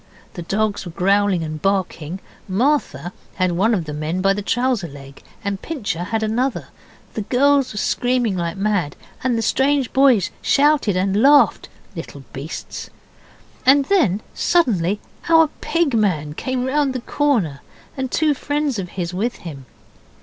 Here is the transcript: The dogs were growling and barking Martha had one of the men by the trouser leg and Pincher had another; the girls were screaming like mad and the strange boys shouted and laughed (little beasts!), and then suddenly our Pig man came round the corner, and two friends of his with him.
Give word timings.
The 0.33 0.41
dogs 0.41 0.83
were 0.83 0.91
growling 0.91 1.43
and 1.43 1.61
barking 1.61 2.21
Martha 2.47 3.13
had 3.35 3.51
one 3.51 3.75
of 3.75 3.85
the 3.85 3.93
men 3.93 4.19
by 4.19 4.33
the 4.33 4.41
trouser 4.41 4.87
leg 4.87 5.21
and 5.43 5.61
Pincher 5.61 6.05
had 6.05 6.23
another; 6.23 6.69
the 7.13 7.21
girls 7.21 7.71
were 7.71 7.77
screaming 7.77 8.35
like 8.35 8.57
mad 8.57 8.95
and 9.23 9.37
the 9.37 9.43
strange 9.43 9.93
boys 9.93 10.31
shouted 10.41 10.97
and 10.97 11.21
laughed 11.21 11.69
(little 11.95 12.23
beasts!), 12.33 12.89
and 13.63 13.85
then 13.85 14.21
suddenly 14.33 14.99
our 15.29 15.49
Pig 15.69 15.93
man 15.93 16.33
came 16.33 16.65
round 16.65 16.93
the 16.93 17.01
corner, 17.01 17.61
and 17.95 18.09
two 18.11 18.33
friends 18.33 18.79
of 18.79 18.89
his 18.97 19.13
with 19.13 19.35
him. 19.45 19.67